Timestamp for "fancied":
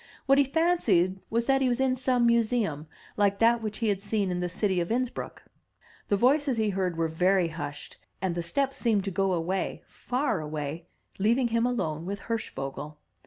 0.45-1.19